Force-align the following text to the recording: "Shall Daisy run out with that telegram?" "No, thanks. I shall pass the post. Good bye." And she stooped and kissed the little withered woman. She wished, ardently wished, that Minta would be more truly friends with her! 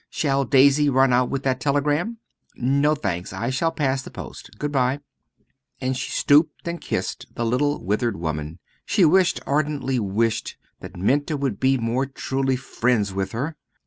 "Shall 0.09 0.45
Daisy 0.45 0.89
run 0.89 1.13
out 1.13 1.29
with 1.29 1.43
that 1.43 1.59
telegram?" 1.59 2.17
"No, 2.55 2.95
thanks. 2.95 3.33
I 3.33 3.51
shall 3.51 3.71
pass 3.71 4.01
the 4.01 4.09
post. 4.09 4.49
Good 4.57 4.71
bye." 4.71 4.99
And 5.79 5.95
she 5.95 6.09
stooped 6.09 6.67
and 6.67 6.81
kissed 6.81 7.27
the 7.35 7.45
little 7.45 7.83
withered 7.85 8.17
woman. 8.17 8.57
She 8.83 9.05
wished, 9.05 9.41
ardently 9.45 9.99
wished, 9.99 10.57
that 10.79 10.97
Minta 10.97 11.37
would 11.37 11.59
be 11.59 11.77
more 11.77 12.07
truly 12.07 12.55
friends 12.55 13.13
with 13.13 13.31
her! 13.33 13.55